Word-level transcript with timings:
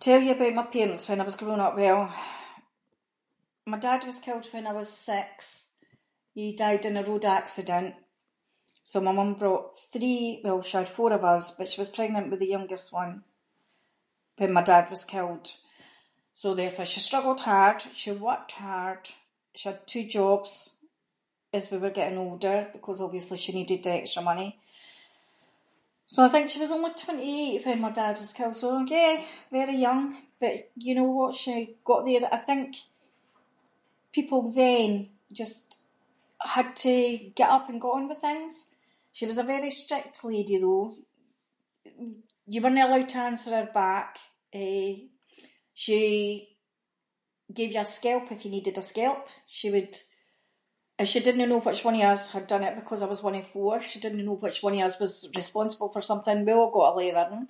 Tell 0.00 0.20
you 0.22 0.32
about 0.32 0.54
my 0.54 0.64
parents 0.66 1.08
when 1.08 1.20
I 1.20 1.24
was 1.24 1.36
growing 1.36 1.60
up. 1.60 1.76
Well, 1.76 2.12
my 3.66 3.78
dad 3.78 4.04
was 4.04 4.18
killed 4.18 4.46
when 4.52 4.66
I 4.66 4.72
was 4.72 4.90
six, 4.92 5.70
he 6.34 6.54
died 6.54 6.84
in 6.84 6.96
a 6.96 7.02
road 7.02 7.24
accident. 7.24 7.94
So 8.84 9.00
my 9.00 9.10
mum 9.12 9.34
brought 9.34 9.76
three- 9.76 10.40
well 10.44 10.62
she 10.62 10.76
had 10.76 10.88
four 10.88 11.12
of 11.12 11.24
us, 11.24 11.50
but 11.50 11.68
she 11.68 11.80
was 11.80 11.88
pregnant 11.88 12.30
with 12.30 12.38
the 12.40 12.46
youngest 12.46 12.92
one 12.92 13.24
when 14.38 14.52
my 14.52 14.62
dad 14.62 14.90
was 14.90 15.04
killed. 15.04 15.50
So 16.32 16.52
therefore, 16.54 16.84
she 16.84 17.00
struggled 17.00 17.40
hard, 17.40 17.82
she 17.94 18.12
worked 18.12 18.52
hard, 18.52 19.08
she 19.54 19.70
had 19.70 19.86
two 19.88 20.04
jobs 20.04 20.76
as 21.52 21.68
we 21.70 21.78
were 21.78 21.88
getting 21.90 22.18
older, 22.18 22.68
because 22.72 23.00
obviously 23.00 23.38
she 23.38 23.52
needed 23.52 23.82
the 23.82 23.90
extra 23.94 24.22
money. 24.22 24.60
So 26.06 26.22
I 26.22 26.28
think 26.28 26.50
she 26.50 26.60
was 26.60 26.70
only 26.70 26.92
twenty-eight 26.94 27.66
when 27.66 27.80
my 27.80 27.90
dad 27.90 28.20
was 28.20 28.34
killed, 28.34 28.54
so 28.54 28.78
yeah, 28.86 29.20
very 29.50 29.74
young, 29.74 30.16
but 30.38 30.70
you 30.76 30.94
know 30.94 31.04
what 31.10 31.34
she 31.34 31.76
got 31.84 32.04
there- 32.06 32.28
I 32.32 32.36
think, 32.36 32.76
people 34.12 34.48
then 34.52 35.08
just 35.32 35.78
had 36.40 36.76
to 36.76 37.18
get 37.34 37.50
up 37.50 37.68
and 37.68 37.80
get 37.80 37.88
on 37.88 38.08
with 38.08 38.18
things. 38.20 38.66
She 39.12 39.24
was 39.24 39.38
a 39.38 39.42
very 39.42 39.70
strict 39.70 40.22
lady 40.24 40.58
though. 40.58 40.94
You 42.46 42.60
werenae 42.60 42.84
allowed 42.86 43.08
to 43.10 43.18
answer 43.18 43.50
her 43.50 43.70
back. 43.72 44.18
Eh, 44.52 44.94
she 45.72 46.56
gave 47.52 47.72
you 47.72 47.80
a 47.80 47.84
skelp 47.84 48.30
if 48.30 48.44
you 48.44 48.50
needed 48.50 48.76
a 48.78 48.82
skelp. 48.82 49.26
She 49.46 49.70
would- 49.70 49.98
if 50.98 51.08
she 51.08 51.20
didnae 51.20 51.48
know 51.48 51.60
which 51.60 51.82
one 51.84 51.94
of 51.94 52.02
us 52.02 52.32
had 52.32 52.46
done 52.46 52.62
it, 52.62 52.74
because 52.76 53.02
I 53.02 53.06
was 53.06 53.22
one 53.22 53.34
of 53.36 53.46
four, 53.46 53.80
she 53.80 54.00
didnae 54.00 54.24
know 54.24 54.32
which 54.34 54.62
one 54.62 54.74
of 54.74 54.80
us 54.80 54.98
was 55.00 55.30
responsible 55.34 55.88
for 55.90 56.02
something, 56.02 56.44
we 56.44 56.52
all 56.52 56.70
got 56.70 56.92
a 56.92 56.96
leathering, 56.96 57.48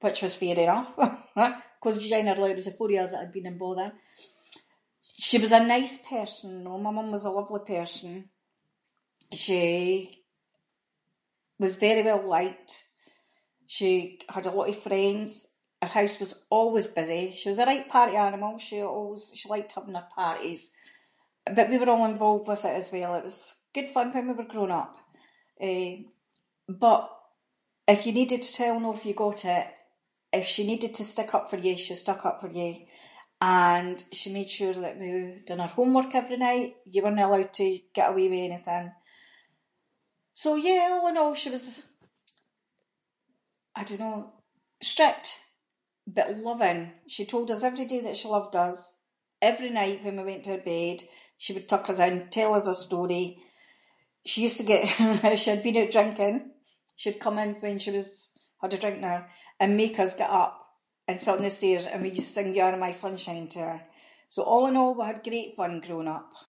which 0.00 0.22
was 0.22 0.34
fair 0.36 0.58
enough 0.58 0.94
‘cause 1.80 1.98
[inc] 2.00 2.12
it 2.12 2.54
was 2.56 2.64
the 2.64 2.70
four 2.76 2.90
of 2.92 2.96
us 2.98 3.10
that 3.12 3.20
had 3.20 3.32
been 3.32 3.46
in 3.46 3.58
bother. 3.58 3.92
She 5.16 5.38
was 5.38 5.52
a 5.52 5.64
nice 5.64 5.98
person 5.98 6.62
though, 6.64 6.78
my 6.78 6.90
mum 6.92 7.10
was 7.10 7.24
a 7.26 7.30
lovely 7.30 7.60
person. 7.60 8.28
She 9.32 10.24
was 11.60 11.76
very 11.76 12.02
well 12.02 12.26
liked, 12.26 12.88
she 13.68 14.18
had 14.28 14.46
a 14.46 14.50
lot 14.50 14.68
of 14.68 14.82
friends, 14.82 15.46
her 15.80 15.86
house 15.86 16.18
was 16.18 16.44
always 16.50 16.88
busy. 16.88 17.30
She 17.30 17.48
was 17.48 17.60
a 17.60 17.66
right 17.66 17.88
party 17.88 18.16
animal, 18.16 18.58
she 18.58 18.82
always- 18.82 19.30
she 19.36 19.48
liked 19.48 19.70
having 19.72 19.94
her 19.94 20.08
parties, 20.12 20.74
but 21.44 21.68
we 21.70 21.78
were 21.78 21.90
all 21.90 22.04
involved 22.04 22.48
with 22.48 22.64
it 22.64 22.74
as 22.82 22.90
well. 22.92 23.14
It 23.14 23.22
was 23.22 23.62
good 23.72 23.90
fun 23.90 24.12
when 24.12 24.26
we 24.28 24.34
were 24.34 24.44
growing 24.44 24.70
up. 24.72 24.96
Eh, 25.60 25.98
but, 26.68 27.10
if 27.86 28.06
you 28.06 28.12
needed 28.12 28.40
a 28.40 28.44
telling 28.44 28.86
off, 28.86 29.06
you 29.06 29.14
got 29.14 29.44
it. 29.44 29.68
If 30.32 30.46
she 30.46 30.66
needed 30.66 30.94
to 30.96 31.04
stick 31.04 31.34
up 31.34 31.50
for 31.50 31.56
you, 31.56 31.76
she 31.76 31.94
stuck 31.96 32.24
up 32.26 32.40
for 32.40 32.48
you. 32.48 32.86
And, 33.40 34.02
she 34.12 34.32
made 34.32 34.50
sure 34.50 34.72
that 34.72 35.00
we 35.00 35.42
done 35.44 35.58
our 35.60 35.68
homework 35.68 36.14
every 36.14 36.36
night. 36.36 36.76
You 36.86 37.02
werenae 37.02 37.24
allowed 37.24 37.52
to 37.54 37.64
be- 37.64 37.86
get 37.92 38.10
away 38.10 38.28
with 38.28 38.38
anything. 38.40 38.92
So 40.32 40.54
yeah, 40.54 41.00
all 41.02 41.08
is 41.08 41.16
all, 41.18 41.34
she 41.40 41.50
was- 41.54 41.82
I 43.74 43.82
don’t 43.86 43.98
know, 44.04 44.16
strict, 44.90 45.26
but 46.16 46.28
loving. 46.48 46.80
She 47.12 47.24
told 47.32 47.50
us 47.50 47.64
every 47.70 47.84
day 47.90 48.00
that 48.04 48.16
she 48.18 48.28
loved 48.36 48.54
us, 48.66 48.76
every 49.50 49.70
night 49.80 50.02
when 50.04 50.16
we 50.20 50.24
went 50.28 50.44
to 50.44 50.52
our 50.54 50.58
bed, 50.72 50.98
she 51.42 51.52
would 51.54 51.68
tuck 51.70 51.84
us 51.90 51.98
in, 52.06 52.14
tell 52.36 52.54
us 52.58 52.66
a 52.66 52.74
story. 52.86 53.24
She 54.30 54.42
used 54.46 54.58
to 54.60 54.64
get– 54.72 54.82
when 55.22 55.36
she 55.36 55.50
had 55.50 55.62
been 55.64 55.76
out 55.80 55.90
drinking, 55.94 56.36
she’d 57.00 57.16
come 57.24 57.38
in 57.42 57.50
when 57.62 57.76
she 57.82 57.90
was- 57.96 58.30
had 58.60 58.74
a 58.74 58.78
drink 58.82 58.98
in 59.00 59.04
her 59.10 59.20
and 59.60 59.76
make 59.80 59.96
us 60.04 60.16
get 60.20 60.30
up 60.42 60.54
and 61.08 61.16
sit 61.20 61.40
on 61.52 61.52
the 61.52 61.52
stairs, 61.58 61.86
and 61.86 62.02
we 62.02 62.08
used 62.10 62.28
to 62.28 62.32
sing 62.34 62.54
you 62.54 62.62
are 62.62 62.76
my 62.76 62.90
sunshine 62.92 63.46
to 63.48 63.58
her. 63.58 63.80
So 64.28 64.42
all 64.42 64.66
in 64.66 64.76
all, 64.76 64.94
we 64.94 65.04
had 65.04 65.22
great 65.22 65.56
fun 65.56 65.80
growing 65.86 66.08
up. 66.08 66.32